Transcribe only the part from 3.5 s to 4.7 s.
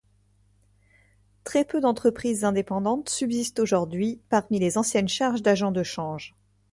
aujourd'hui parmi